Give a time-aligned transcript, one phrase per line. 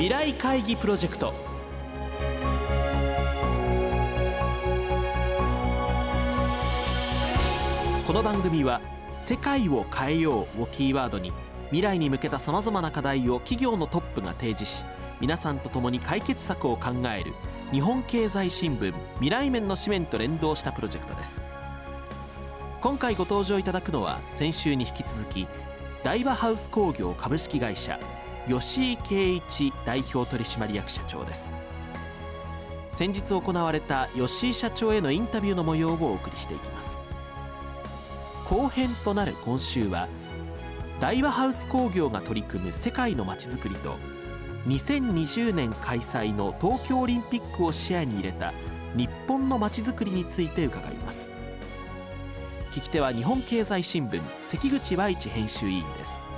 [0.00, 1.34] 未来会議プロジェクト。
[8.06, 8.80] この番組は
[9.12, 11.34] 「世界を変えよう」をキーワードに
[11.64, 14.86] 未来に向けたさまざまな課題を企業のトップが提示し
[15.20, 17.34] 皆さんと共に解決策を考える
[17.70, 21.42] 日本経済新聞未来面の紙面と連動したプロジェクトです。
[22.80, 25.46] 今回ご登場いただくのは先週に引き続き
[26.02, 28.00] 大和ハウス工業株式会社
[28.48, 31.52] 吉井圭一代表取締役社長です。
[32.88, 37.02] 先日行われた吉井社長へのインタビューの模様をお送りしていきます。
[38.44, 40.08] 後編となる今週は
[40.98, 43.96] 大和ハウス工業が取り組む世界のまちづくりと
[44.66, 48.52] 2020年開催の東京オリンピックを視野に入れた
[48.96, 51.30] 日本のまちづくりについて伺います。
[52.72, 56.29] 聞き手は日本経済新聞関口和一編集委員です。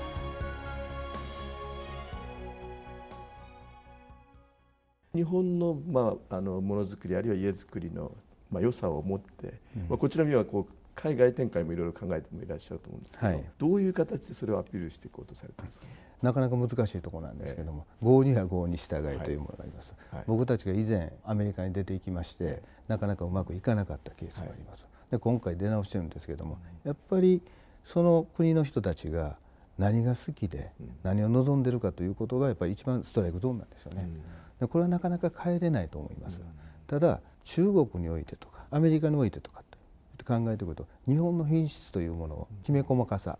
[5.14, 8.12] 日本の,、まあ、あのものづくりあるいは家づくりの、
[8.50, 15.86] まあ、良さを持って、うん、まあ、こちらにはこう海外展開もいろいろ考えてもいらっしゃると思うんですけど、はい、どういう形でそれをアピールしていこうとされてますか、
[16.20, 20.18] なかなか難しいところなんですけども、えー、合には合に従いというものがあります、はい。
[20.18, 27.40] はい、僕たちが以前アメリカに出ていきまして、なかなかうまくいかなかったケースがあります、で今回出直してるんですけども、やっぱり
[27.84, 29.38] その国の人たちが
[29.78, 34.10] 何が好きで何を望んでるかということがやっぱり一番ストライクゾーンなんですよね、で
[34.68, 36.40] これはなかなか変えれないと思います、
[36.86, 39.64] ただ中国においてとかアメリカにおいてとかっ
[40.16, 43.38] て考えてくると日本の品質というものをきめ細かさ、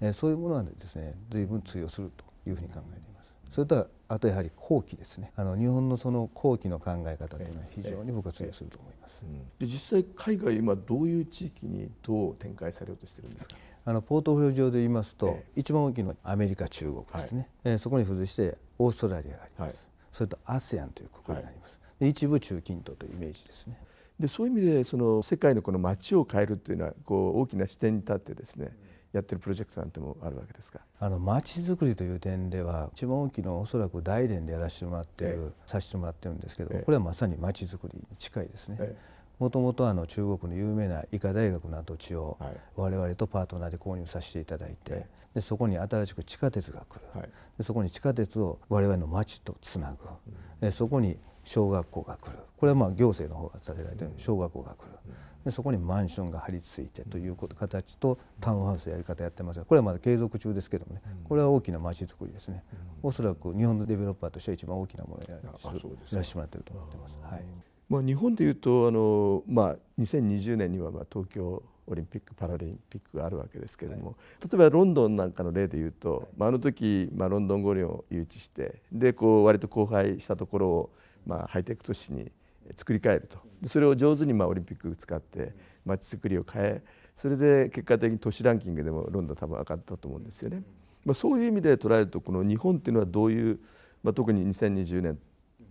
[0.00, 3.32] えそういうものはですね随分通用するというふうに考えています。
[3.50, 5.32] それとはあとやはり後期ですね。
[5.36, 9.22] あの日本のその後期の考え方というのは非常に僕は通用すると思います、
[9.58, 13.56] で実際海外今どういう地域にどう展開されようとしてるんですか？
[13.86, 23.76] あのポートフォリオ上で言いますと、え一番大きいのはアメリカ中国ですね、はい、えそこに付随してオーストラリアがあります、はい、それと ASEAN という国があります、はい、一部中近東というイメージですね。
[24.20, 28.76] でそういう意味でその世界のこの街を変えるというのはこう大きな視点に立ってですね、
[29.12, 30.78] やってるプロジェクトなんてもあるわけですか？
[31.00, 38.94] あの街づくりという点では一番大きいのはおそらく大連でやらせてもらってる、ええ、させてもらってるんですけど、え、これはまさに街づくりに近いですね。
[39.44, 42.38] もともとあの中国の有名な医科大学の跡地を
[42.76, 47.28] 我々とパートナーで購入させていただいて、でそこに新しく地下鉄が来る、
[47.58, 49.94] でそこに地下鉄を我々の町とつな
[50.62, 52.38] ぐ、そこに小学校が来る。
[52.56, 54.92] これはまあ行政の方がされられてる小学校が来る。
[55.44, 61.02] でそこにマンションが張り付いてということ形とタウンハウスやり方やってますがこれはまだ継続中ですけどもね。
[61.28, 62.64] これは大きな街づくりですね。
[63.02, 67.18] おそらく日本のデベロッパーとしては一番大きなものをやらせてもらってると思ってます。
[67.22, 80.90] はいまあ、日本でいうとあの、まあ、2020年にはまあ東京オリンピック・パラリンピックがあるわけですけれども、例えばロンドンなんかの例でいうと、まあ、あの時、まあ、ロンドン五輪を誘致してでこう割と荒廃したところを
[81.26, 82.30] まあ、ハイテク都市に
[82.76, 83.38] 作り変えると。
[83.68, 86.82] それを上手にまあオリンピックを使ってまちづくりを変え
[87.14, 90.62] それで結果的に都市ランキングでもロンドン多分上がったと思うんですよね。
[91.04, 93.58] まあ、そういう意味で捉えるとこの日本っていうのはどういう、
[94.02, 95.18] まあ、特に2020年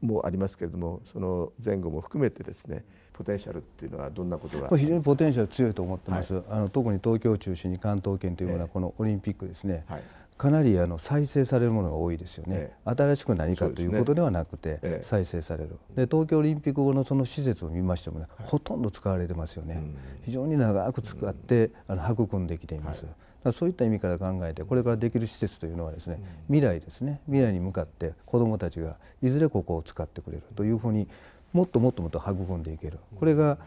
[0.04, 4.78] もありますけれどもその前後も含めてですねポテンシャルっていうのはどんなことが？
[4.78, 10.04] 非常にポテンシャル強いと思ってます、はい、あの特に東京を中心に関東圏というようなこのオリンピックですね、はい
[10.38, 19.82] かなりあの再生されるものが多いですよね、ええ、新しく何かということではなくて再生される、で東京オリンピック後のその施設を見ましてもね、はい、ほとんど使われてますよね、
[20.24, 23.06] 非常に長く使ってあの育んできています、
[23.44, 27.22] はい、そういった意味から考えてこれからできる施設というのはですね、未来ですね。
[27.26, 31.08] 未来に向かって子どもたちがいずれここを使ってくれるというふうに
[31.52, 33.00] もっともっともっと育んでいける。
[33.16, 33.58] これが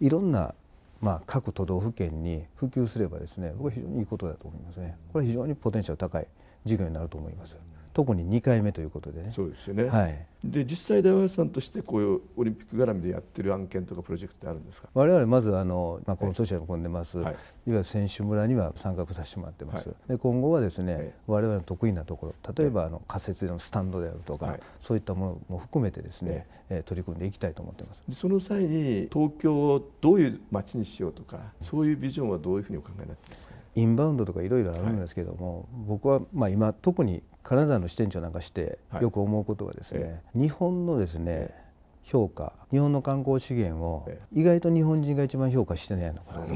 [0.00, 0.54] いろんな
[1.00, 4.96] まあ、各都道府県に普及すればですね僕は非常にいいことだと思いますね。
[5.12, 6.26] これは非常にポテンシャル高い
[6.66, 7.56] 事業になると思います。
[7.94, 9.32] 特に2回目ということでね。
[9.34, 9.84] そうですよね。
[9.84, 10.26] はい。
[10.44, 14.88] で実際大和さんとしてこういうオリンピック絡みでやってる案件とかプロジェクトあるんですか？
[14.92, 19.88] 我々まずあのまあこのソシャルも組んでます、はい、いわゆる選手村には参画させてもらってます。
[19.88, 28.02] はい、で今後はですね、はい、我々の得意なところ例えばあの仮設でのスタンドであるとか、はい、そういったものも含めてですね、えー、取り組んでいきたいと思ってます。
[28.12, 33.54] その際に東京をどういう街にしようとかそういうビジョンはどういうふうにお考えになってますか。
[33.76, 41.54] インバウンドとかいろいろあるんですけども、僕はまあ今特に金沢の支店長なんかしてよく思うことはですね、はい、日本のですね
[42.02, 46.54] 評価日本の観光資源を意外と日本人が一番評価してないのかなと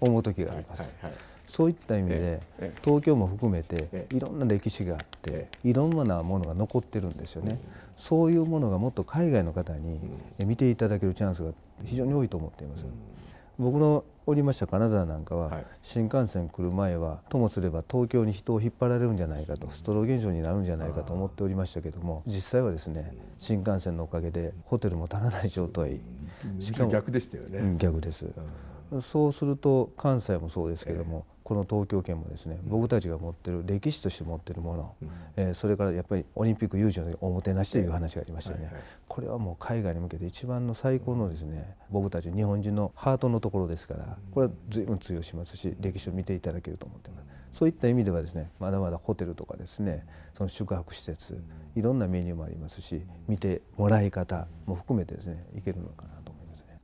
[0.00, 0.94] 思う時があります。
[1.48, 2.40] そういった意味で
[2.82, 7.60] 東京も含めていろんな歴史があっていろんなものが残ってるんですよね。
[7.96, 10.00] そういうものがもっと海外の方に
[10.38, 11.52] 見ていただけるチャンスが
[11.84, 12.86] 非常に多いと思っています。
[13.58, 26.00] 僕のおりました金沢なんかは、はい、新幹線来る前はともすれば東京に人を引っ張られるんじゃないかとストロー現象になるんじゃないかと思っておりましたけども実際はですね新幹線のおかげでホテルも足らない状態。
[26.58, 27.76] しかも逆でしたよね。
[27.78, 28.26] 逆です。
[29.00, 34.94] そうすると関西もそうですけども、この東京圏もですね僕たちが持ってる歴史として持ってるもの、
[35.36, 38.72] えー、それからやっぱりオリンピック有事のおもてなしという話がありましたよね、
[39.08, 47.32] これはもう海外に向けて一番の最高のですね僕たち日本人のハートのところですからこれは随分通用しますし歴史を見ていただけると思ってます。
[47.52, 51.38] そういった意味ではですねまだまだホテルとかですねその宿泊施設
[51.76, 56.80] いろんなメニューもありますし見てもらい方も含めてですねいけるのかなと思いますね。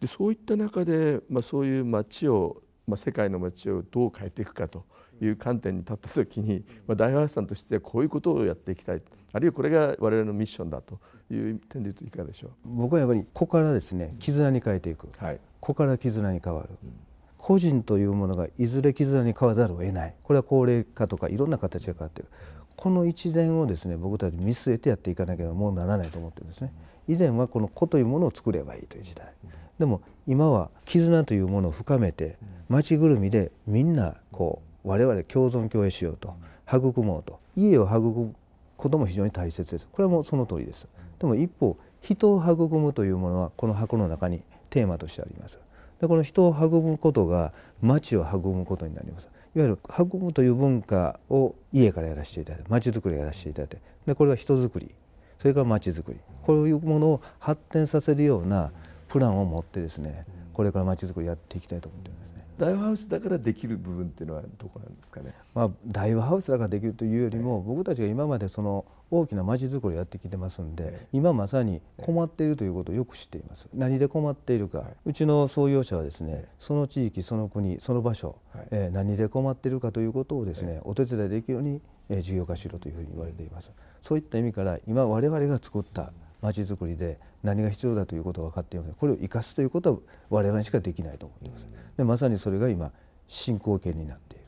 [0.00, 4.84] でそういった中で、まあ、そういう街をまあ、世界の街をどう変えていくかと
[5.20, 9.02] いう観点に立った時に、まあ、大和さんとしてはこういうことをやっていきたい
[9.32, 10.98] あるいはこれが我々のミッションだと
[11.30, 12.50] いう点でいうといかがでしょう？
[12.64, 16.92] 僕はやっぱりここからですね絆に変えていく、はい、ここから絆に変わる、うん、
[17.38, 20.14] 個人というものがいずれ絆に変わらざるを得ない。
[20.22, 22.30] これは高齢化とかいろんな形が変わっている
[22.76, 26.72] この一連をですね僕たち見据えてやっていかなければもうならないと思ってるんですね。
[27.08, 29.32] 以前はこの個というものを作ればいいという時代。
[29.78, 32.36] でも今は絆というものを深めて
[32.72, 36.34] 町ぐるみでみんなこう我々共存共栄しようと
[36.66, 38.34] 育もうと家を育む
[38.78, 39.86] ことも非常に大切です。
[39.92, 40.88] これはもうその通りです。
[41.18, 45.58] でも一方人を育むというものはこの箱の中にテーマとしてあります。
[46.00, 47.52] でこの人を育むことが
[47.82, 49.28] 町を育むことになります。
[49.54, 54.94] いわゆる育むという文化を家からやらせていただいて町づくりやらせていただいてでこれが人づくり。
[55.38, 56.20] それから町づくり。
[56.40, 58.72] こういうものを発展させるような
[59.08, 60.24] プランを持ってですね
[60.54, 62.21] これからまちづくりやっていきたいと思ってます。
[62.66, 73.68] ね大和ハウスだからできる部分っていうのはどこなんですかね、まあ、大和ハウスだからできるというよりも、僕たちが今までその大きなまちづくりをやってきてますんで、今まさに困っているということをよく知っています。
[73.74, 78.36] 何で困っているか、うちの創業者はですねその地域その国その場所、
[78.70, 83.70] え何で困っているかということをですねお手伝いできるように、え事業化しろというふうに言われています。
[84.00, 86.12] そういった意味から今我々が作った
[86.42, 91.68] まちづくりで何が必要だということが分かっていますこれを生かすということは我々にしかできないと思っています。
[91.96, 92.92] でまさにそれが今
[93.28, 94.44] 進行形になっている。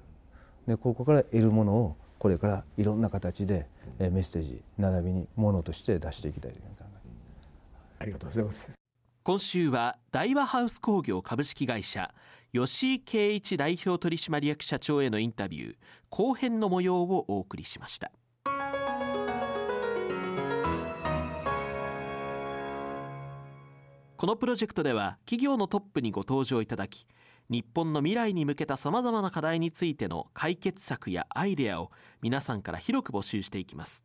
[0.66, 3.68] でここから得るものをこれからいろんな形で
[3.98, 6.94] メッセージ並びにものとして出していきたいというふうに考え
[8.00, 8.70] ありがとうございます。
[9.22, 12.12] 今週は大和ハウス工業株式会社
[12.52, 15.76] 吉井圭一代表取締役社長へのインタビュー
[16.10, 18.12] 後編の模様をお送りしました
[24.24, 27.06] このプロジェクトでは企業のトップにご登場いただき
[27.50, 31.90] 日本の未来に向けたさまざまな課題についての解決策やアイデアを
[32.22, 34.02] 皆さんから広く募集していきます。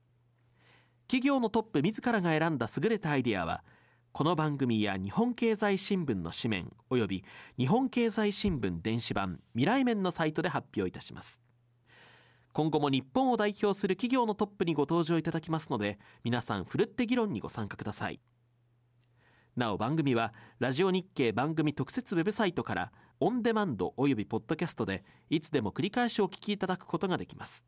[1.08, 3.64] 企業のトップ自らが選んだ優れたアイデアは
[4.12, 7.24] この番組や日本経済新聞の紙面および
[7.58, 11.42] 日本経済新聞電子版未来面のサイトで発表いたします。
[12.52, 18.20] 今後も日本を代表する企業のトップにご登場いただきますので皆さんふるって議論にご参加ください。
[19.60, 27.68] なお番組はラジオ日経番組特設ウェブサイトからオンデマンドおよびポッドキャストでいつでも繰り返しお聞きいただくことができます。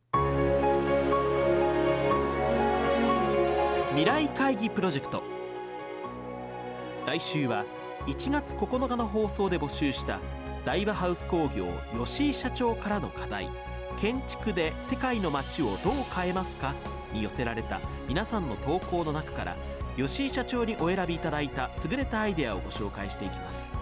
[3.90, 5.22] 未来会議プロジェクト。
[7.06, 7.66] 来週は
[8.08, 10.20] 1月9日の放送で募集した
[10.64, 11.66] 大和ハウス工業
[11.98, 13.50] 吉井社長からの課題
[14.00, 16.74] 建築で世界の街をどう変えますか
[17.12, 19.58] に寄せられた皆さんの投稿の中から
[20.08, 23.81] 吉井社長にお選びいただいた優れたアイデアをご紹介していきます。